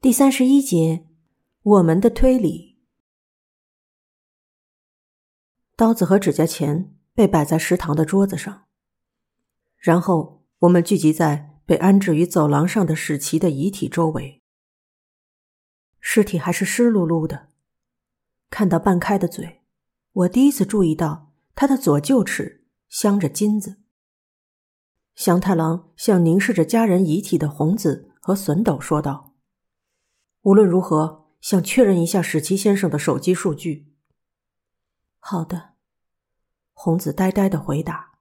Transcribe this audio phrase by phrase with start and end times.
[0.00, 1.04] 第三十一节，
[1.60, 2.78] 我们的推理。
[5.74, 8.66] 刀子和指甲钳被摆在食堂的桌子上，
[9.76, 14.40] 然后我们聚集在被安置于走廊上的史奇的遗体周围。
[15.98, 17.48] 尸体还是湿漉漉的，
[18.50, 19.62] 看到半开的嘴，
[20.12, 23.80] 我第一次注意到他的左臼齿镶着金子。
[25.16, 29.27] 祥太郎向凝视着家人遗体的红子和笋斗说道。
[30.48, 33.92] 无论如何，想确认一下史奇先生的手机数据。
[35.18, 35.74] 好的，
[36.72, 38.12] 红子呆呆的回答。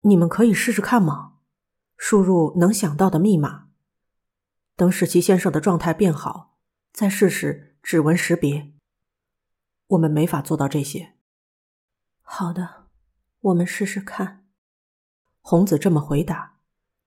[0.00, 1.34] 你们可以试试看吗？
[1.98, 3.68] 输入能想到的密码。
[4.74, 6.56] 等史奇先生的状态变好，
[6.90, 8.72] 再试试指纹识别。
[9.88, 11.12] 我们没法做到这些。
[12.22, 12.86] 好的，
[13.40, 14.46] 我们试试看。
[15.42, 16.60] 红子这么回答，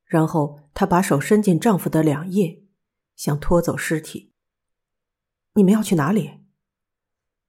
[0.06, 2.62] 然后她把手伸进丈夫的两腋。
[3.16, 4.34] 想拖走尸体。
[5.54, 6.46] 你们要去哪里？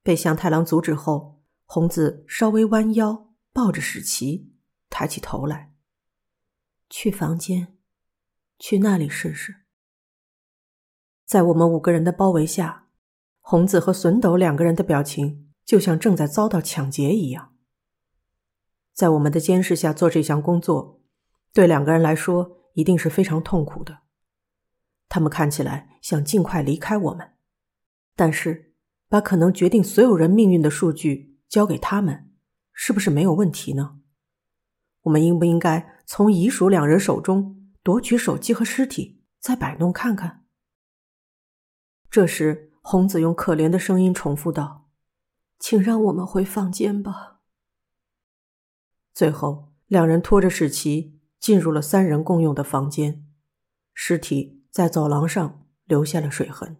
[0.02, 4.52] 被向太郎阻止后，红子稍微弯腰，抱着史奇，
[4.88, 5.74] 抬起头来。
[6.88, 7.76] 去房间，
[8.58, 9.64] 去那里试试。
[11.24, 12.86] 在我们五个人的包围下，
[13.40, 17.56] 红子和笋斗两个人的表情就像正在遭到抢劫一样。
[18.92, 21.02] 在我们的监视下做这项工作，
[21.52, 24.02] 对两个人来说一定是非常痛苦的。
[25.16, 27.32] 他们看起来想尽快离开我们，
[28.14, 28.74] 但是
[29.08, 32.30] 把可能决定所有人命运的数据交给他们，
[32.74, 33.98] 是不是没有问题呢？
[35.04, 40.44] 我们应不应该从遗属两人手中夺取手机和尸体，再摆弄看看？
[42.10, 44.90] 这时，红子用可怜的声音重复道
[45.58, 47.40] ：“请让我们回房间吧。”
[49.14, 53.26] 最后，两人拖着史奇进入了三人共用的房间，
[53.94, 54.55] 尸体。
[54.76, 56.76] 在走廊上留下了水痕，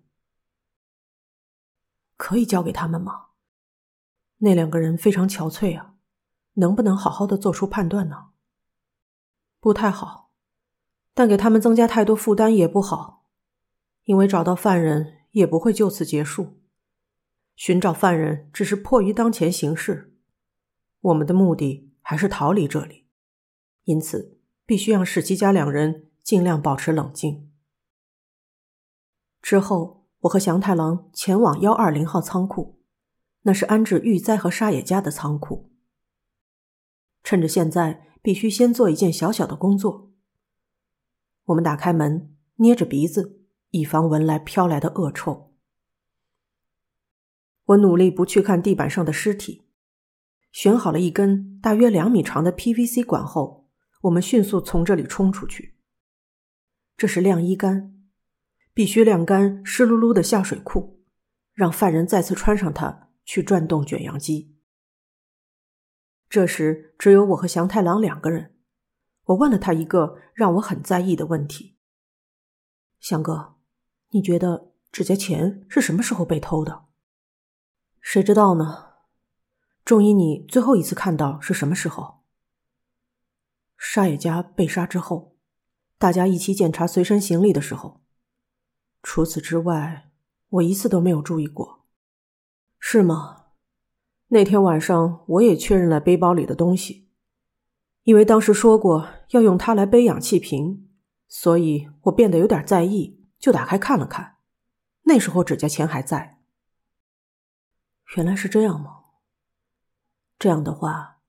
[2.19, 3.29] 可以交给他们吗？
[4.41, 5.95] 那两个人非常憔悴啊，
[6.57, 8.33] 能不能好好的做出判断呢？
[9.61, 10.31] 不太好，
[11.15, 13.25] 但给他们增加太多负担也不好，
[14.05, 16.61] 因为找到犯人也不会就此结束，
[17.55, 20.15] 寻找犯人只是迫于当前形势，
[21.01, 23.07] 我们的目的还是逃离这里，
[23.85, 27.51] 因此必须让史基家两人尽量保持冷静。
[29.47, 32.81] 之后，我和祥太郎前往幺二零号仓库，
[33.43, 35.71] 那是安置玉哉和沙野家的仓库。
[37.23, 40.11] 趁着现在，必须先做一件小小的工作。
[41.45, 43.41] 我们打开门，捏着鼻子，
[43.71, 45.55] 以防闻来飘来的恶臭。
[47.67, 49.69] 我努力不去看地板上的尸体，
[50.51, 53.69] 选好了一根大约两米长的 PVC 管后，
[54.01, 55.77] 我们迅速从这里冲出去。
[56.97, 57.93] 这是晾衣杆。
[58.77, 61.03] 必须晾干湿漉漉的下水裤，
[61.55, 64.55] 让犯人再次穿上它去转动卷扬机。
[66.29, 68.55] 这时只有我和祥太郎两个人。
[69.25, 71.79] 我问了他一个让我很在意的问题
[73.01, 73.55] ：“祥哥，
[74.11, 76.85] 你觉得指甲钳是什么时候被偷的
[78.03, 78.89] ？”“谁知道呢
[79.87, 82.25] ？”“仲一，你最后一次看到是什么时候
[83.79, 85.35] ？”“沙野家被杀之后，
[85.97, 88.03] 大家一起检查随身行李的时候。”
[89.09, 90.11] 除此之外，
[90.49, 91.87] 我一次都没有注意过，
[92.81, 93.53] 是吗？
[94.27, 97.09] 那天晚上我也确认了背包里的东西，
[98.03, 100.91] 因为当时说过要用它来背氧气瓶，
[101.29, 104.39] 所以我变得有点在意，就打开看了看。
[105.03, 106.41] 那时候指甲钳还在。
[108.17, 109.05] 原来是这样吗？
[110.37, 111.21] 这样的话，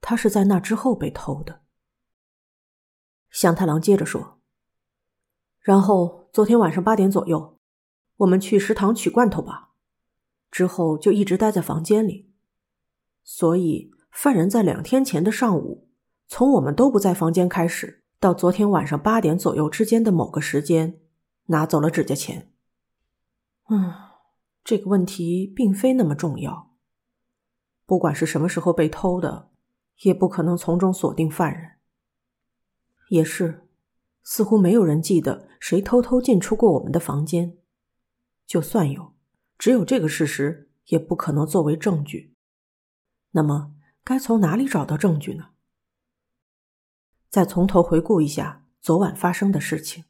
[0.00, 1.62] 他是在那之后被偷的。
[3.30, 4.41] 向太郎接着说。
[5.62, 7.56] 然后昨天晚上八点左右，
[8.18, 9.70] 我们去食堂取罐头吧。
[10.50, 12.30] 之后就一直待在房间里。
[13.22, 15.88] 所以犯人在两天前的上午，
[16.26, 21.00] 从我们都不在房间开始，到昨天晚上八点左右之间的某个时间，
[21.46, 22.50] 拿走了指甲钳。
[23.68, 23.94] 嗯，
[24.64, 26.72] 这个问题并非那么重要。
[27.86, 29.50] 不管是什么时候被偷的，
[30.02, 31.72] 也不可能从中锁定犯人。
[33.08, 33.61] 也是。
[34.24, 37.58] 似乎没有人记得谁偷偷进出过我们的房间，
[38.46, 39.14] 就算有，
[39.58, 42.36] 只有这个事实也不可能作为证据。
[43.32, 43.74] 那么，
[44.04, 45.50] 该从哪里找到证据呢？
[47.28, 50.04] 再从头回顾一下昨晚发生的事情。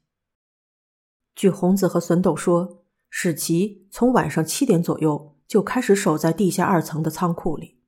[1.33, 7.79] 据红子和笋斗说，史奇从晚上七点左右就开始守在地下二层的仓库里。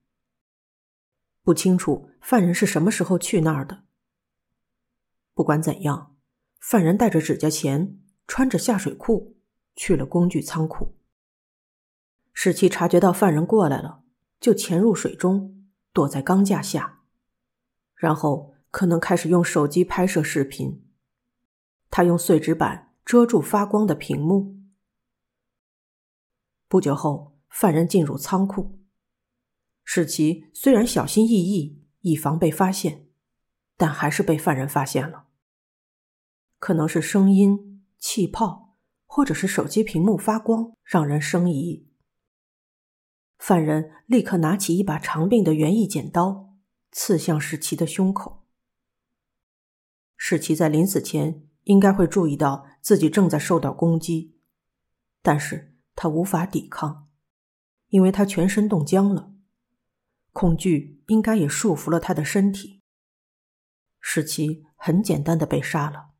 [1.43, 3.83] 不清楚犯人是什么时候去那儿的。
[5.35, 6.14] 不管怎样。
[6.67, 9.37] 犯人带着指甲钳穿着下水裤
[9.75, 10.95] 去了工具仓库。
[12.33, 14.01] 史奇察觉到犯人过来了，
[14.39, 17.03] 就潜入水中，躲在钢架下，
[17.93, 20.83] 然后可能开始用手机拍摄视频。
[21.91, 24.55] 他用碎纸板遮住发光的屏幕。
[26.67, 28.79] 不久后，犯人进入仓库。
[29.83, 33.05] 史奇虽然小心翼翼，以防被发现，
[33.77, 35.25] 但还是被犯人发现了。
[36.59, 41.87] 可能是声音、气泡，或者是手机屏幕发光，让人生疑。
[43.37, 46.55] 犯人立刻拿起一把长柄的园艺剪刀，
[46.91, 48.45] 刺向史奇的胸口。
[50.17, 54.39] 史奇在临死前应该会注意到自己正在受到攻击，
[55.21, 57.09] 但是他无法抵抗，
[57.89, 59.33] 因为他全身冻僵了。
[60.31, 62.81] 恐惧应该也束缚了他的身体。
[63.99, 66.14] 史奇很简单的被杀了。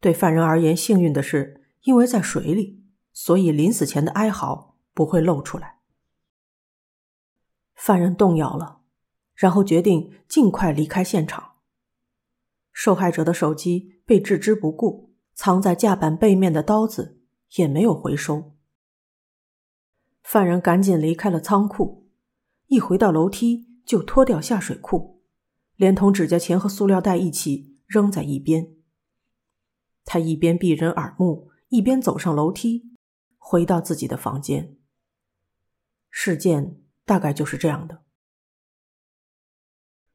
[0.00, 5.78] 对犯人而言，幸运的是，因为在水里，所以临死前的哀嚎不会露出来。
[7.74, 8.80] 犯人动摇了，
[9.34, 11.52] 然后决定尽快离开现场。
[12.72, 17.20] 受害者的手机被置之不顾，藏在架板背面的刀子
[17.56, 18.52] 也没有回收。
[20.22, 22.08] 犯人赶紧离开了仓库。
[22.66, 25.22] 一回到楼梯，就脱掉下水裤，
[25.76, 28.75] 连同指甲钳和塑料袋一起扔在一边。
[30.06, 32.96] 他一边避人耳目，一边走上楼梯，
[33.36, 34.78] 回到自己的房间。
[36.08, 38.02] 事件大概就是这样的。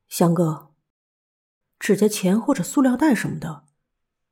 [0.07, 0.73] 香哥，
[1.77, 3.67] 指甲钳或者塑料袋什么的，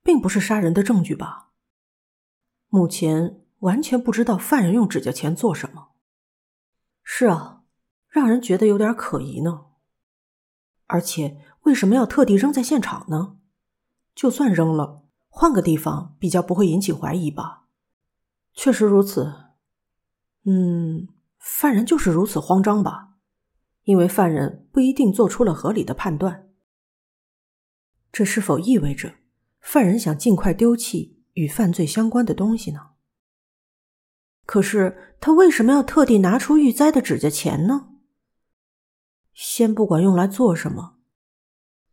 [0.02, 1.52] 并不是杀人的证据吧？
[2.70, 5.90] 目前完全不知道犯人用指甲钳做什么。
[7.04, 7.58] 是啊。
[8.12, 9.68] 让人觉得有点可疑呢。
[10.88, 13.38] 而且为什么要特地扔在现场呢？
[14.16, 15.08] 就算扔了，
[15.40, 17.64] 换个地方比较不会引起怀疑吧。
[18.54, 19.34] 确实如此。
[20.44, 21.08] 嗯，
[21.38, 23.14] 犯人就是如此慌张吧？
[23.86, 26.50] 因为犯人不一定做出了合理的判断。
[28.12, 29.16] 这是否意味着
[29.62, 32.90] 犯人想尽快丢弃与犯罪相关的东西呢？
[34.46, 37.92] 可是他为什么要特地拿出玉栽的指甲钳呢？
[39.34, 40.98] 先不管用来做什么，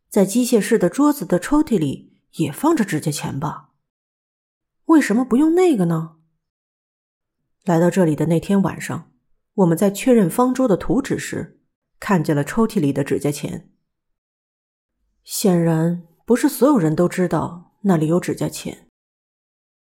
[0.09, 3.71] 在机械室的桌子的抽屉里也放着指甲钳吧？
[4.85, 6.17] 为什么不用那个呢？
[7.63, 9.11] 来到这里的那天晚上，
[9.55, 11.61] 我们在确认方舟的图纸时，
[11.99, 13.71] 看见了抽屉里的指甲钳。
[15.23, 18.89] 显然，不是所有人都知道那里有指甲钳。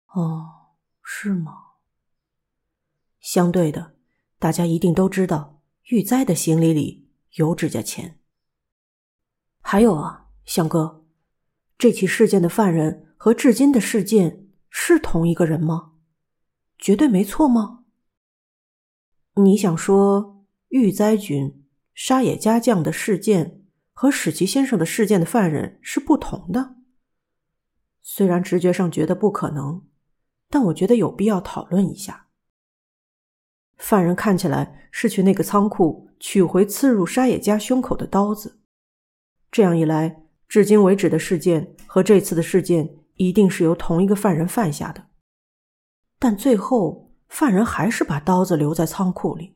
[0.08, 1.54] 哦，是吗？
[3.20, 3.96] 相对的，
[4.40, 7.08] 大家一定都知道玉栽的行李里。
[7.34, 8.18] 有指甲钳。
[9.62, 10.99] 还有啊，相哥，
[11.80, 15.94] 这起事件的犯人和至今的事件是同一个人吗？
[16.78, 17.86] 绝对没错吗？
[19.36, 26.76] 你想说玉灾君沙野家将的事件和史奇先生的事件的犯人是不同的？
[28.02, 29.88] 虽然直觉上觉得不可能，
[30.50, 32.28] 但我觉得有必要讨论一下。
[33.78, 36.08] 犯人看起来是去那个仓库。
[36.22, 38.60] 取回刺入沙野家胸口的刀子，
[39.50, 45.06] 这样一来，至今为止的事件和这次的事件一定是由同一个犯人犯下的。
[46.18, 49.56] 但最后，犯人还是把刀子留在仓库里，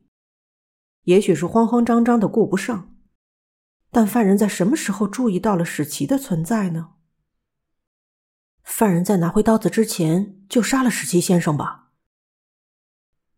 [1.04, 2.96] 也许是慌慌张张的顾不上。
[3.90, 6.92] 但犯人在什么时候注意到了史奇的存在呢？
[8.64, 11.92] 犯人在拿回刀子之前就杀了史奇先生吧？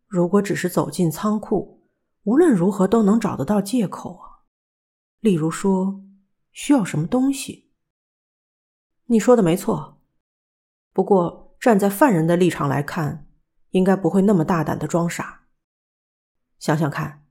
[0.05, 1.89] 如果只是走进仓库，
[2.23, 4.45] 无论如何都能找得到借口啊，
[5.19, 6.04] 例如说
[6.55, 7.69] 需要什么东西。
[9.07, 10.01] 你说的没错，
[10.93, 13.27] 不过站在犯人的立场来看，
[13.71, 15.47] 应该不会那么大胆的装傻。
[16.57, 17.27] 想想看，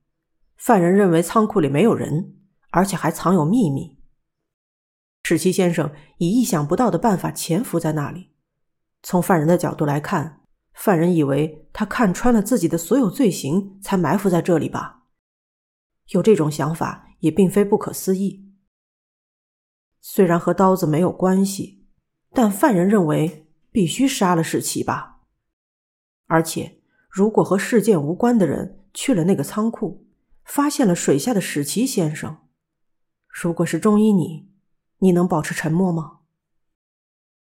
[0.57, 2.37] 犯人认为仓库里没有人，
[2.71, 3.99] 而且还藏有秘密。
[5.23, 8.35] 史奇先生以意想不到的办法潜伏在那里，
[9.03, 10.43] 从犯人的角度来看。
[10.75, 15.05] 犯人以为他看穿了自己的所有罪行，才埋伏在这里吧？
[16.09, 18.53] 有这种想法也并非不可思议。
[20.07, 21.83] 虽然和刀子没有关系，
[22.35, 25.23] 但犯人认为必须杀了史奇吧？
[26.27, 30.07] 而且，如果和事件无关的人去了那个仓库，
[30.45, 32.37] 发现了水下的史奇先生，
[33.27, 34.53] 如果是中医你，
[34.99, 36.19] 你能保持沉默吗？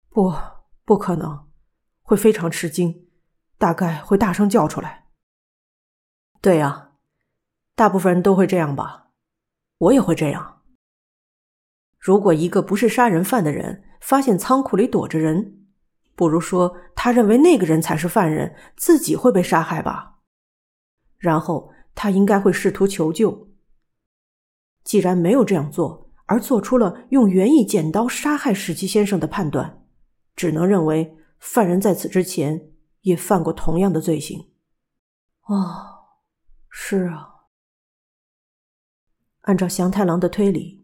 [0.09, 0.31] 不，
[0.85, 1.49] 不可能，
[2.03, 3.07] 会非常吃惊。
[3.57, 5.07] 大概会大声叫出来。
[6.39, 6.91] 对呀，
[7.73, 9.09] 大部分人都会这样吧，
[9.79, 10.60] 我也会这样。
[12.01, 15.67] 如果一个不是杀人犯的人发现仓库里躲着人，
[16.15, 20.15] 不如说他认为那个人才是犯人，自己会被杀害吧。
[21.19, 23.51] 然后他应该会试图求救。
[24.83, 29.83] 既然没有这样做，而做出了用园艺剪刀杀害史基先生的判断，
[30.35, 34.49] 只能认为犯人在此之前也犯过同样的罪行。
[35.43, 36.07] 哦，
[36.67, 37.29] 是啊。
[39.41, 40.80] 按照祥太郎的推理，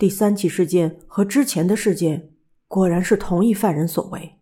[0.00, 2.32] 第三起事件和之前的事件
[2.66, 4.38] 果然是同一犯人所为。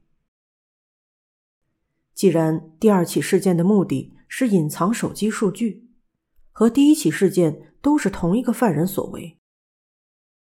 [2.14, 5.90] 既然第二起事件的目的是隐藏手机数据，
[6.52, 9.36] 和第一起事件都是同一个犯人所为，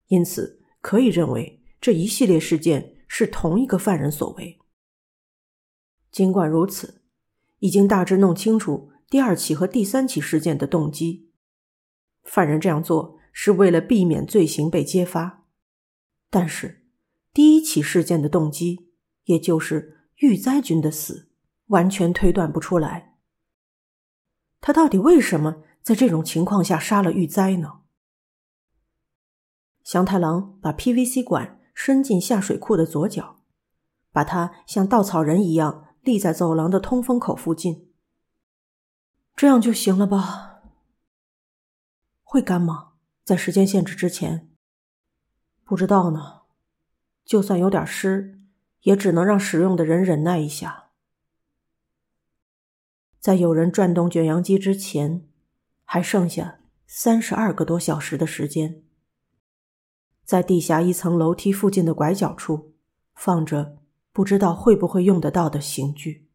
[0.08, 4.58] 因此可以认为这一系列事件是同一个犯人所为。
[6.12, 7.00] 尽管如此，
[7.60, 11.30] 已经大致弄清楚第二起和第三起事件的动机。
[12.24, 15.46] 犯人这样做是为了避免罪行被揭发，
[16.30, 16.86] 但是
[17.32, 18.90] 第一起事件的动机，
[19.24, 21.30] 也就是玉灾君的死，
[21.66, 23.16] 完全推断不出来。
[24.60, 27.80] 他到底为什么在这种情况下杀了玉灾呢？
[29.84, 33.42] 祥太郎把 PVC 管伸进下水库的左脚，
[34.10, 37.92] 把它像稻草人一样立在走廊的通风口附近，
[39.36, 40.62] 这样就行了吧？
[42.22, 42.87] 会干吗？
[43.28, 44.48] 在时间限制之前，
[45.62, 46.44] 不知道呢。
[47.26, 48.40] 就算有点湿，
[48.84, 50.92] 也只能让使用的人忍耐一下。
[53.20, 55.28] 在有人转动卷扬机之前，
[55.84, 58.82] 还剩下三十二个多小时的时间。
[60.24, 62.72] 在地下一层楼梯附近的拐角处，
[63.14, 63.76] 放着
[64.10, 66.27] 不知道会不会用得到的刑具。